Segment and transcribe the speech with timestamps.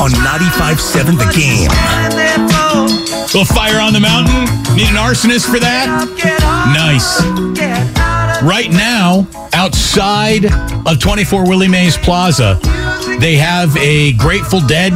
[0.00, 1.70] on 95.7 The Game.
[3.32, 4.44] Little fire on the mountain.
[4.76, 5.86] Need an arsonist for that?
[6.74, 7.20] Nice.
[8.42, 10.46] Right now, outside
[10.86, 12.58] of 24 Willie Mays Plaza,
[13.20, 14.92] they have a Grateful Dead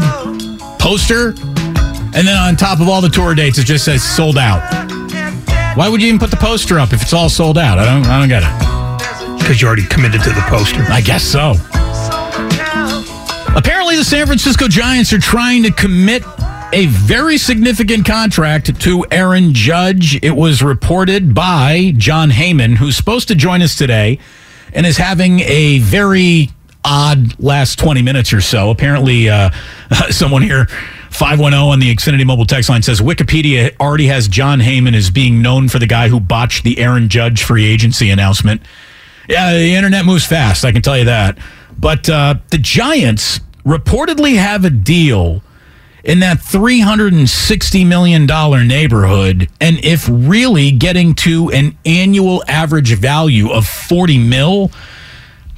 [0.78, 4.62] poster, and then on top of all the tour dates, it just says sold out.
[5.76, 7.78] Why would you even put the poster up if it's all sold out?
[7.78, 8.06] I don't.
[8.06, 9.38] I don't get it.
[9.38, 10.82] Because you already committed to the poster.
[10.88, 11.54] I guess so.
[13.56, 16.22] Apparently, the San Francisco Giants are trying to commit
[16.74, 20.22] a very significant contract to Aaron Judge.
[20.22, 24.18] It was reported by Jon Heyman, who's supposed to join us today
[24.74, 26.50] and is having a very
[26.84, 28.68] odd last 20 minutes or so.
[28.68, 29.48] Apparently, uh,
[30.10, 30.66] someone here.
[31.10, 35.40] 510 on the Xfinity mobile text line says Wikipedia already has Jon Heyman as being
[35.40, 38.60] known for the guy who botched the Aaron Judge free agency announcement.
[39.26, 41.38] Yeah, the internet moves fast, I can tell you that.
[41.78, 45.42] But uh, the Giants reportedly have a deal
[46.04, 48.26] in that $360 million
[48.68, 49.48] neighborhood.
[49.60, 54.70] And if really getting to an annual average value of 40 mil,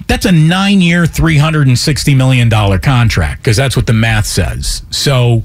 [0.07, 4.83] that's a nine year, $360 million contract because that's what the math says.
[4.91, 5.43] So,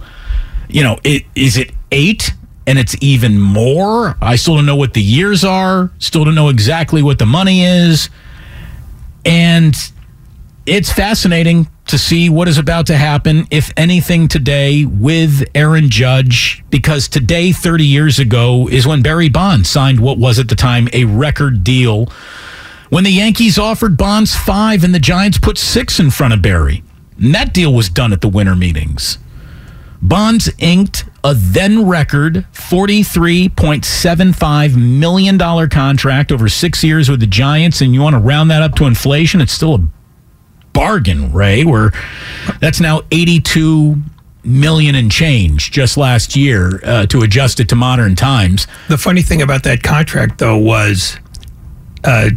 [0.70, 2.34] you know, it, is it eight
[2.66, 4.16] and it's even more?
[4.22, 7.66] I still don't know what the years are, still don't know exactly what the money
[7.66, 8.10] is.
[9.26, 9.76] And
[10.66, 16.64] it's fascinating to see what is about to happen, if anything, today with Aaron Judge,
[16.70, 20.88] because today, 30 years ago, is when Barry Bonds signed what was at the time
[20.94, 22.06] a record deal.
[22.90, 26.84] When the Yankees offered Bonds five and the Giants put six in front of Barry.
[27.18, 29.18] And that deal was done at the winter meetings.
[30.02, 37.82] Bonds inked a then record $43.75 million contract over six years with the Giants.
[37.82, 39.42] And you want to round that up to inflation?
[39.42, 39.80] It's still a
[40.74, 41.92] bargain, Ray, where
[42.60, 43.96] that's now 82
[44.44, 48.68] million and change just last year uh, to adjust it to modern times.
[48.90, 51.18] The funny thing about that contract, though, was
[52.04, 52.32] uh,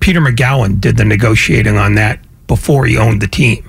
[0.00, 3.64] Peter Magowan did the negotiating on that before he owned the team.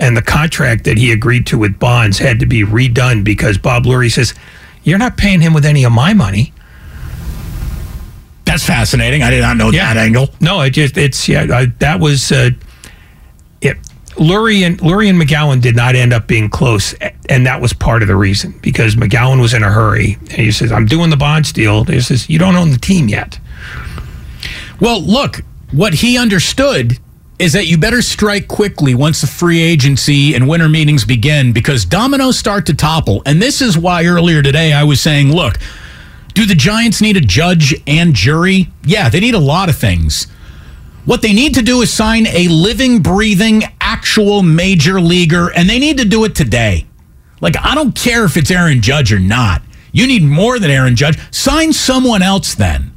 [0.00, 3.84] And the contract that he agreed to with Bonds had to be redone because Bob
[3.84, 4.34] Lurie says,
[4.82, 6.52] You're not paying him with any of my money.
[8.44, 9.22] That's fascinating.
[9.22, 9.94] I did not know Yeah.
[9.94, 10.28] that angle.
[10.40, 12.50] No, it just, it's, yeah, I, that was, uh,
[13.64, 13.78] it.
[14.16, 16.94] Lurie and, Lurie and Magowan did not end up being close.
[17.28, 20.18] And that was part of the reason because Magowan was in a hurry.
[20.20, 21.84] And he says, I'm doing the Bonds deal.
[21.84, 23.38] He says, You don't own the team yet.
[24.80, 26.98] Well, look, what he understood
[27.38, 31.84] is that you better strike quickly once the free agency and winter meetings begin because
[31.84, 33.22] dominoes start to topple.
[33.26, 35.56] And this is why earlier today I was saying, look,
[36.34, 38.68] do the Giants need a judge and jury?
[38.84, 40.26] Yeah, they need a lot of things.
[41.04, 45.80] What they need to do is sign a living, breathing, actual major leaguer, and they
[45.80, 46.86] need to do it today.
[47.40, 49.62] Like, I don't care if it's Aaron Judge or not.
[49.90, 51.18] You need more than Aaron Judge.
[51.34, 52.92] Sign someone else then.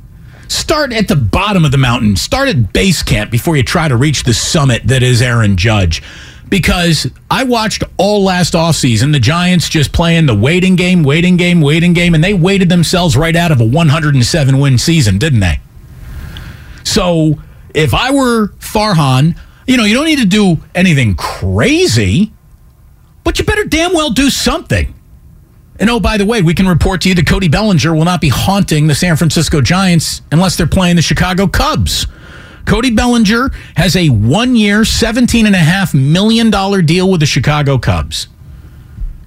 [0.48, 2.16] Start at the bottom of the mountain.
[2.16, 6.04] Start at base camp before you try to reach the summit that is Aaron Judge.
[6.48, 11.60] Because I watched all last offseason the Giants just playing the waiting game, waiting game,
[11.60, 15.60] waiting game, and they waited themselves right out of a 107 win season, didn't they?
[16.84, 17.40] So
[17.76, 19.38] if I were Farhan,
[19.68, 22.32] you know, you don't need to do anything crazy,
[23.24, 24.94] but you better damn well do something.
[25.80, 28.22] And oh, by the way, we can report to you that Cody Bellinger will not
[28.22, 32.08] be haunting the San Francisco Giants unless they're playing the Chicago Cubs.
[32.66, 36.50] Cody Bellinger has a one year, $17.5 million
[36.86, 38.28] deal with the Chicago Cubs.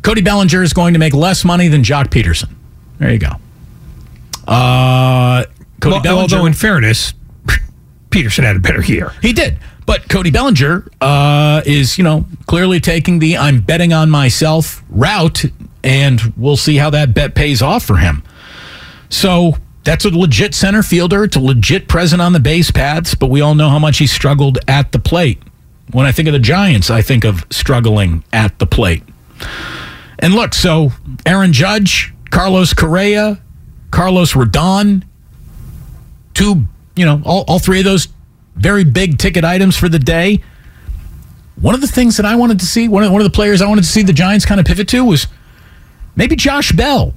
[0.03, 2.55] Cody Bellinger is going to make less money than Joc Pederson.
[2.99, 3.33] There you go.
[4.47, 5.45] Uh,
[5.81, 6.21] Cody Well, Bellinger.
[6.35, 7.13] although in fairness,
[8.11, 9.13] Pederson had a better year.
[9.23, 9.59] He did.
[9.87, 15.45] But Cody Bellinger uh, is, you know, clearly taking the I'm betting on myself route,
[15.83, 18.23] and we'll see how that bet pays off for him.
[19.09, 21.25] So that's a legit center fielder.
[21.25, 24.07] It's a legit present on the base paths, but we all know how much he
[24.07, 25.43] struggled at the plate.
[25.93, 29.03] When I think of the Giants, I think of struggling at the plate.
[30.19, 30.93] And look, so
[31.25, 33.41] Aaron Judge, Carlos Correa,
[33.91, 35.05] Carlos Rodon,
[36.35, 36.67] two,
[36.99, 38.09] you know, all, all three of those
[38.57, 40.43] very big ticket items for the day.
[41.61, 43.63] One of the things that I wanted to see, one of, one of the players
[43.63, 45.27] I wanted to see the Giants kind of pivot to was
[46.15, 47.15] maybe Josh Bell.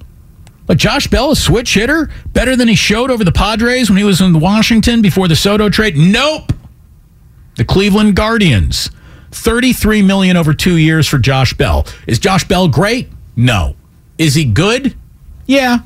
[0.66, 4.04] But Josh Bell, a switch hitter, better than he showed over the Padres when he
[4.04, 5.96] was in Washington before the Soto trade.
[5.96, 6.52] Nope.
[7.56, 8.90] The Cleveland Guardians,
[9.32, 11.86] 33 million over 2 years for Josh Bell.
[12.06, 13.08] Is Josh Bell great?
[13.36, 13.76] No.
[14.18, 14.96] Is he good?
[15.46, 15.80] Yeah.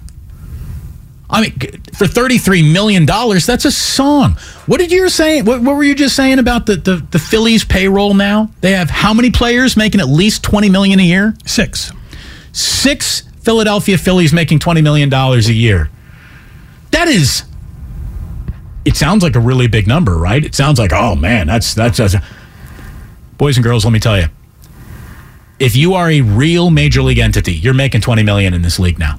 [1.29, 1.53] I mean,
[1.95, 4.33] for $33 million, that's a song.
[4.67, 5.43] What did you say?
[5.43, 8.51] What, what were you just saying about the, the, the Phillies payroll now?
[8.61, 11.35] They have how many players making at least 20 million a year?
[11.45, 11.93] Six.
[12.53, 15.91] Six Philadelphia Phillies making $20 million a year.
[16.93, 17.45] That is,
[18.85, 20.45] it sounds like a really big number, right?
[20.45, 22.15] It sounds like, oh man, that's, that's, that's
[23.37, 24.27] boys and girls, let me tell you.
[25.59, 28.99] If you are a real major league entity, you're making 20 million in this league
[28.99, 29.19] now.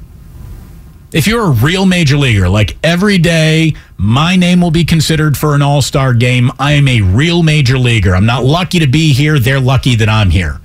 [1.13, 5.55] If you're a real major leaguer, like every day, my name will be considered for
[5.55, 6.51] an all star game.
[6.59, 8.13] I am a real major leaguer.
[8.13, 9.39] I'm not lucky to be here.
[9.39, 10.59] They're lucky that I'm here.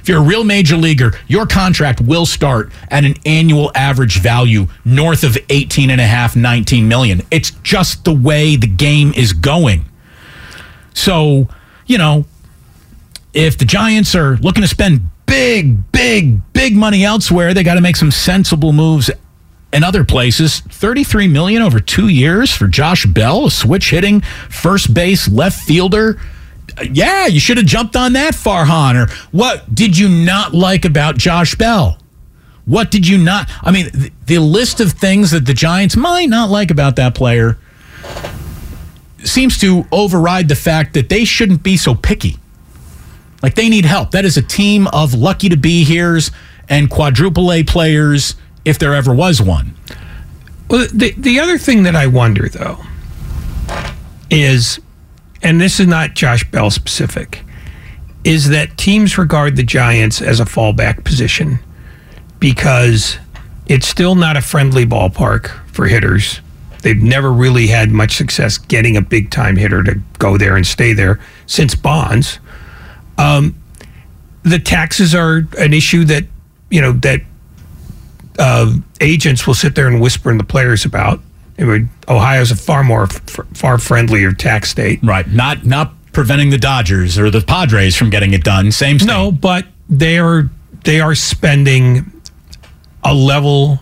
[0.00, 4.66] If you're a real major leaguer, your contract will start at an annual average value
[4.86, 7.20] north of 18 and a half, 19 million.
[7.30, 9.84] It's just the way the game is going.
[10.94, 11.48] So,
[11.86, 12.24] you know,
[13.34, 17.80] if the Giants are looking to spend big, big, big money elsewhere, they got to
[17.80, 19.10] make some sensible moves
[19.72, 20.60] in other places.
[20.60, 24.20] 33 million over 2 years for Josh Bell, a switch hitting
[24.50, 26.20] first base left fielder.
[26.90, 31.18] Yeah, you should have jumped on that Farhan or what did you not like about
[31.18, 31.98] Josh Bell?
[32.64, 36.28] What did you not I mean the, the list of things that the Giants might
[36.28, 37.58] not like about that player
[39.24, 42.38] seems to override the fact that they shouldn't be so picky.
[43.42, 44.12] Like they need help.
[44.12, 46.30] That is a team of lucky to be here's
[46.68, 49.74] and quadruple A players if there ever was one.
[50.68, 52.78] Well, the the other thing that I wonder though
[54.30, 54.80] is,
[55.42, 57.44] and this is not Josh Bell specific,
[58.24, 61.58] is that teams regard the Giants as a fallback position
[62.38, 63.18] because
[63.66, 66.40] it's still not a friendly ballpark for hitters.
[66.82, 70.66] They've never really had much success getting a big time hitter to go there and
[70.66, 72.38] stay there since Bonds.
[73.18, 73.54] Um,
[74.42, 76.24] the taxes are an issue that
[76.70, 77.22] you know that
[78.38, 81.20] uh, agents will sit there and whisper in the players about.
[81.58, 85.00] Mean, Ohio's a far more f- far friendlier tax state.
[85.02, 85.28] Right.
[85.28, 88.72] Not not preventing the Dodgers or the Padres from getting it done.
[88.72, 89.06] Same state.
[89.06, 90.50] No, but they are
[90.84, 92.10] they are spending
[93.04, 93.80] a level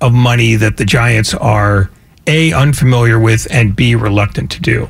[0.00, 1.90] of money that the Giants are
[2.26, 4.88] a unfamiliar with and b reluctant to do.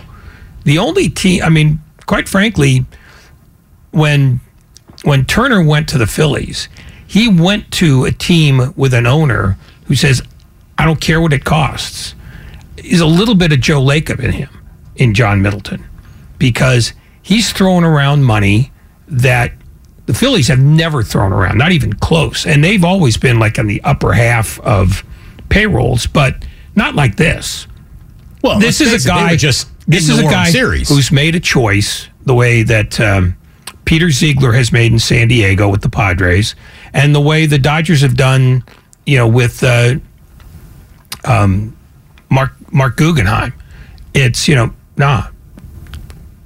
[0.64, 2.84] The only team, I mean, quite frankly,
[3.92, 4.40] when
[5.02, 6.68] when Turner went to the Phillies,
[7.10, 10.22] he went to a team with an owner who says,
[10.78, 12.14] "I don't care what it costs."
[12.76, 14.48] Is a little bit of Joe Lacob in him,
[14.94, 15.84] in John Middleton,
[16.38, 18.70] because he's throwing around money
[19.08, 19.54] that
[20.06, 23.66] the Phillies have never thrown around, not even close, and they've always been like on
[23.66, 25.02] the upper half of
[25.48, 26.44] payrolls, but
[26.76, 27.66] not like this.
[28.40, 29.34] Well, this is a guy.
[29.34, 30.88] just this is a guy Series.
[30.88, 33.36] who's made a choice the way that um,
[33.90, 36.54] Peter Seidler has made in San Diego with the Padres,
[36.92, 38.64] and the way the Dodgers have done,
[39.06, 39.96] you know, with uh,
[41.24, 41.76] um,
[42.30, 43.52] Mark Mark Guggenheim.
[44.14, 45.28] It's you know, nah,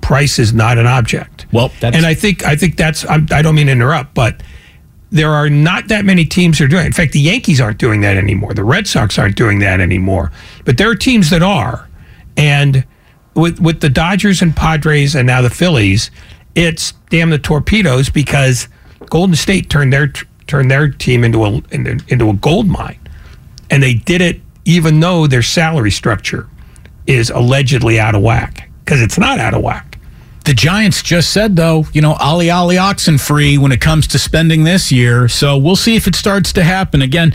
[0.00, 1.46] price is not an object.
[1.52, 4.42] Well, that's, And I think I think that's I'm, I don't mean to interrupt, but
[5.10, 6.82] there are not that many teams that are doing.
[6.82, 6.86] It.
[6.86, 8.52] In fact, the Yankees aren't doing that anymore.
[8.52, 10.32] The Red Sox aren't doing that anymore.
[10.64, 11.88] But there are teams that are,
[12.36, 12.84] and
[13.34, 16.10] with with the Dodgers and Padres and now the Phillies,
[16.54, 18.68] it's damn the torpedoes because
[19.08, 20.12] Golden State turned their
[20.46, 22.98] turned their team into a into a gold mine,
[23.70, 26.48] and they did it even though their salary structure
[27.06, 29.98] is allegedly out of whack because it's not out of whack.
[30.44, 34.18] The Giants just said, though, you know, Ali Ali oxen free when it comes to
[34.18, 35.26] spending this year.
[35.26, 37.00] So we'll see if it starts to happen.
[37.00, 37.34] Again,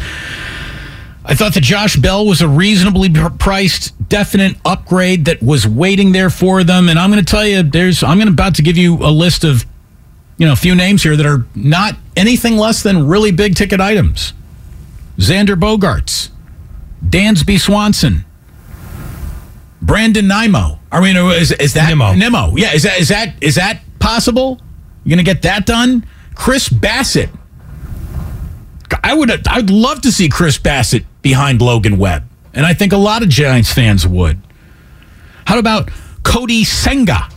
[1.25, 6.29] I thought that Josh Bell was a reasonably priced, definite upgrade that was waiting there
[6.29, 6.87] for them.
[6.87, 9.43] And I'm going to tell you, there's, I'm going about to give you a list
[9.43, 9.65] of
[10.39, 13.81] you know, a few names here that are not anything less than really big ticket
[13.81, 14.33] items.
[15.17, 16.29] Xander Bogaerts,
[17.05, 18.23] Dansby Swanson,
[19.81, 20.79] Brandon Nimmo.
[20.91, 22.13] I mean, is, is that Nimmo.
[22.13, 22.55] Nimmo?
[22.55, 24.61] Yeah, is that is that is that possible?
[25.03, 26.05] You gonna get that done?
[26.35, 27.29] Chris Bassitt.
[29.03, 32.97] I would I'd love to see Chris Bassitt behind Logan Webb, and I think a
[32.97, 34.39] lot of Giants fans would.
[35.45, 35.91] How about
[36.23, 37.27] Cody Senga?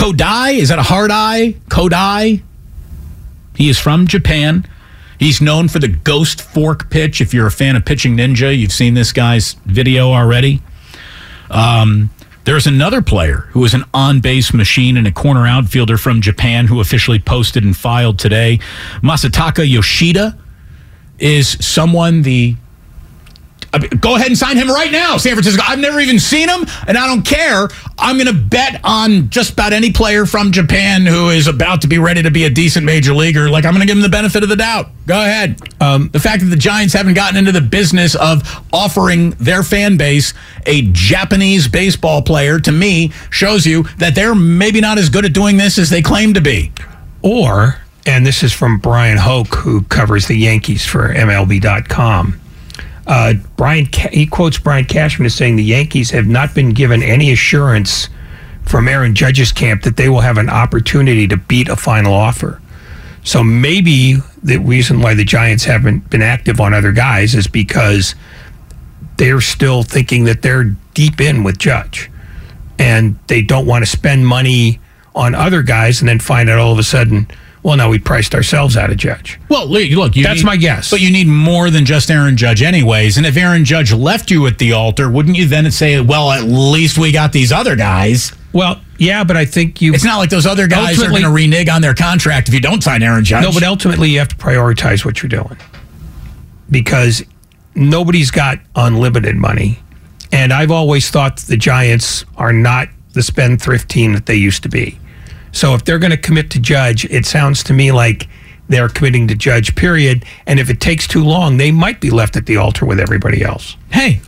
[0.00, 1.56] Kodai is that a hard eye?
[1.68, 2.42] Kodai.
[3.54, 4.66] He is from Japan.
[5.18, 7.20] He's known for the ghost fork pitch.
[7.20, 10.62] If you're a fan of Pitching Ninja, you've seen this guy's video already.
[11.50, 12.08] Um,
[12.44, 16.66] there's another player who is an on base machine and a corner outfielder from Japan
[16.66, 18.58] who officially posted and filed today.
[19.02, 20.38] Masataka Yoshida
[21.18, 22.56] is someone the.
[24.00, 25.62] Go ahead and sign him right now, San Francisco.
[25.64, 27.68] I've never even seen him, and I don't care.
[27.98, 31.88] I'm going to bet on just about any player from Japan who is about to
[31.88, 33.48] be ready to be a decent major leaguer.
[33.48, 34.88] Like, I'm going to give him the benefit of the doubt.
[35.06, 35.60] Go ahead.
[35.80, 39.96] Um, the fact that the Giants haven't gotten into the business of offering their fan
[39.96, 40.34] base
[40.66, 45.32] a Japanese baseball player, to me, shows you that they're maybe not as good at
[45.32, 46.72] doing this as they claim to be.
[47.22, 52.40] Or, and this is from Bryan Hoch, who covers the Yankees for MLB.com.
[53.10, 57.32] Uh, Bryan, he quotes Brian Cashman as saying the Yankees have not been given any
[57.32, 58.08] assurance
[58.62, 62.62] from Aaron Judge's camp that they will have an opportunity to beat a final offer.
[63.24, 64.14] So maybe
[64.44, 68.14] the reason why the Giants haven't been active on other guys is because
[69.16, 72.08] they're still thinking that they're deep in with Judge
[72.78, 74.78] and they don't want to spend money
[75.16, 77.26] on other guys and then find out all of a sudden,
[77.62, 79.38] well, now we priced ourselves out of Judge.
[79.48, 80.90] Well, look, That's need- my guess.
[80.90, 83.16] But you need more than just Aaron Judge, anyways.
[83.16, 86.44] And if Aaron Judge left you at the altar, wouldn't you then say, "Well, at
[86.44, 88.32] least we got these other guys"?
[88.52, 89.92] Well, yeah, but I think you.
[89.94, 92.60] It's not like those other guys are going to renege on their contract if you
[92.60, 93.44] don't sign Aaron Judge.
[93.44, 95.56] No, but ultimately you have to prioritize what you're doing
[96.70, 97.22] because
[97.74, 99.78] nobody's got unlimited money.
[100.32, 104.68] And I've always thought the Giants are not the spendthrift team that they used to
[104.68, 104.98] be.
[105.52, 108.28] So if they're going to commit to Judge, it sounds to me like
[108.68, 110.24] they're committing to Judge, period.
[110.46, 113.42] And if it takes too long, they might be left at the altar with everybody
[113.42, 113.76] else.
[113.90, 114.20] hey,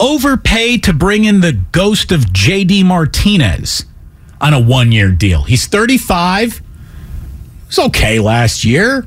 [0.00, 3.84] overpay to bring in the ghost of JD Martinez
[4.40, 5.42] on a one-year deal.
[5.42, 6.62] He's 35.
[7.66, 9.06] It's okay last year.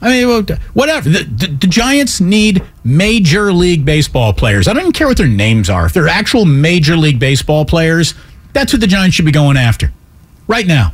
[0.00, 1.08] I mean, whatever.
[1.08, 4.68] The, the, the Giants need major league baseball players.
[4.68, 5.86] I don't even care what their names are.
[5.86, 8.14] If they're actual major league baseball players,
[8.52, 9.92] that's what the Giants should be going after
[10.46, 10.92] right now.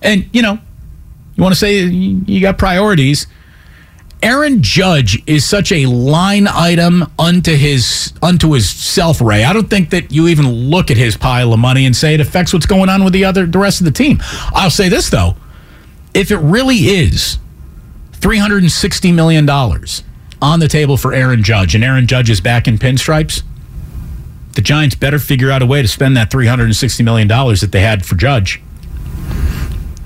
[0.00, 0.58] And, you know,
[1.34, 3.26] you want to say you got priorities.
[4.22, 9.42] Aaron Judge is such a line item unto his unto his self, Ray.
[9.42, 12.20] I don't think that you even look at his pile of money and say it
[12.20, 14.18] affects what's going on with the other the rest of the team.
[14.54, 15.34] I'll say this though.
[16.14, 17.38] If it really is
[18.20, 23.42] $360 million on the table for Aaron Judge, and Aaron Judge is back in pinstripes,
[24.54, 28.04] the Giants better figure out a way to spend that $360 million that they had
[28.04, 28.60] for Judge.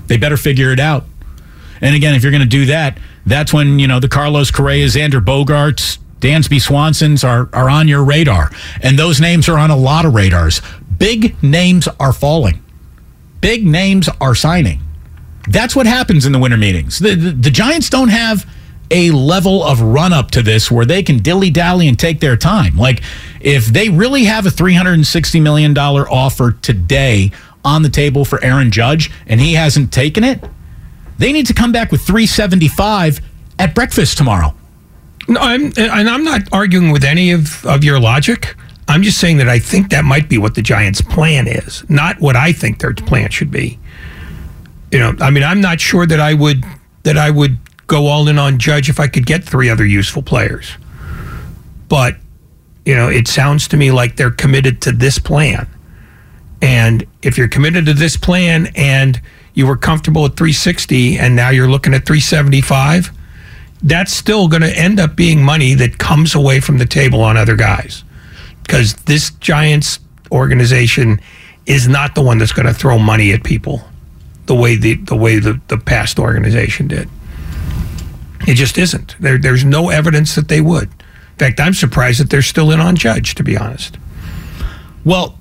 [0.07, 1.05] They better figure it out.
[1.81, 4.85] And again, if you're going to do that, that's when, you know, the Carlos Correa,
[4.85, 8.51] Xander Bogaerts, Dansby Swansons are, are on your radar.
[8.81, 10.61] And those names are on a lot of radars.
[10.97, 12.63] Big names are falling,
[13.41, 14.81] big names are signing.
[15.49, 16.99] That's what happens in the winter meetings.
[16.99, 18.45] The, the, the Giants don't have
[18.89, 22.37] a level of run up to this where they can dilly dally and take their
[22.37, 22.77] time.
[22.77, 23.01] Like,
[23.41, 27.31] if they really have a $360 million offer today
[27.65, 30.43] on the table for Aaron Judge and he hasn't taken it,
[31.17, 33.19] they need to come back with 375
[33.59, 34.53] at breakfast tomorrow.
[35.27, 38.55] No, I'm and I'm not arguing with any of, of your logic.
[38.87, 42.21] I'm just saying that I think that might be what the Giants' plan is, not
[42.21, 43.77] what I think their plan should be.
[44.91, 46.63] You know, I mean, I'm not sure that I would
[47.03, 50.21] that I would go all in on Judge if I could get three other useful
[50.21, 50.71] players.
[51.89, 52.17] But
[52.85, 55.67] you know, it sounds to me like they're committed to this plan.
[56.61, 59.21] And if you're committed to this plan and
[59.55, 63.11] you were comfortable at 360 and now you're looking at 375,
[63.83, 67.35] that's still going to end up being money that comes away from the table on
[67.35, 68.05] other guys.
[68.63, 69.99] Because this Giants
[70.31, 71.19] organization
[71.65, 73.81] is not the one that's going to throw money at people
[74.45, 77.09] the way the, the way the, the past organization did.
[78.47, 79.15] It just isn't.
[79.19, 80.85] There, there's no evidence that they would.
[80.85, 83.97] In fact, I'm surprised that they're still in on Judge, to be honest.
[85.05, 85.37] Well,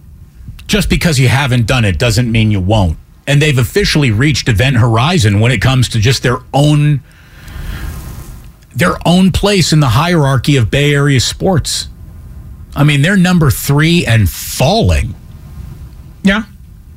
[0.67, 2.99] just because you haven't done it doesn't mean you won't.
[3.27, 7.01] And they've officially reached event horizon when it comes to just their own
[8.75, 11.89] their own place in the hierarchy of Bay Area sports.
[12.75, 15.15] I mean, they're number 3 and falling.
[16.23, 16.43] Yeah.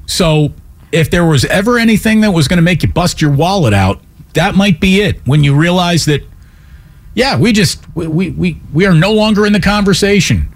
[0.05, 0.51] So
[0.91, 4.01] if there was ever anything that was going to make you bust your wallet out,
[4.39, 5.19] that might be it.
[5.27, 6.23] When you realize that,
[7.13, 10.47] yeah, we just we we we, we are no longer in the conversation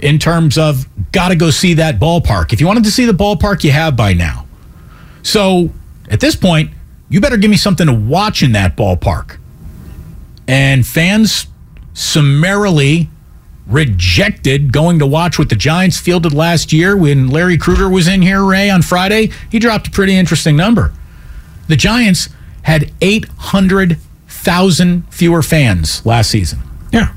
[0.00, 2.52] in terms of got to go see that ballpark.
[2.52, 4.46] If you wanted to see the ballpark, you have by now.
[5.22, 5.70] So
[6.10, 6.72] at this point,
[7.08, 9.38] you better give me something to watch in that ballpark.
[10.48, 11.46] And fans
[11.94, 13.10] summarily
[13.68, 18.22] rejected going to watch what the Giants fielded last year when Larry Krueger was in
[18.22, 19.30] here, Ray, on Friday.
[19.52, 20.92] He dropped a pretty interesting number.
[21.68, 22.30] The Giants
[22.68, 26.58] had 800,000 fewer fans last season.
[26.92, 27.14] Yeah.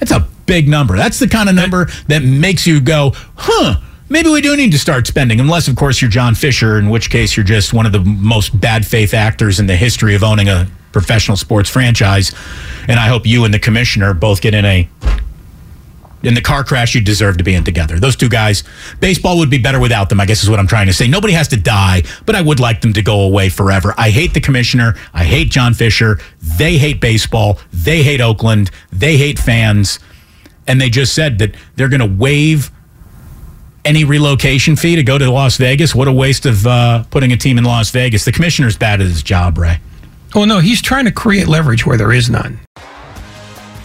[0.00, 0.96] That's a big number.
[0.96, 4.78] That's the kind of number that makes you go, huh, maybe we do need to
[4.78, 5.38] start spending.
[5.38, 8.60] Unless, of course, you're John Fisher, in which case you're just one of the most
[8.60, 12.34] bad faith actors in the history of owning a professional sports franchise.
[12.88, 14.88] And I hope you and the commissioner both get in a
[16.24, 17.98] in the car crash you deserve to be in together.
[17.98, 18.64] Those two guys,
[19.00, 21.06] baseball would be better without them, I guess is what I'm trying to say.
[21.08, 23.94] Nobody has to die, but I would like them to go away forever.
[23.96, 24.94] I hate the commissioner.
[25.12, 26.18] I hate John Fisher.
[26.40, 27.58] They hate baseball.
[27.72, 28.70] They hate Oakland.
[28.92, 29.98] They hate fans.
[30.66, 32.70] And they just said that they're going to waive
[33.84, 35.94] any relocation fee to go to Las Vegas.
[35.94, 38.24] What a waste of uh, putting a team in Las Vegas.
[38.24, 39.78] The commissioner's bad at his job, Ray.
[40.34, 42.58] Oh, no, he's trying to create leverage where there is none.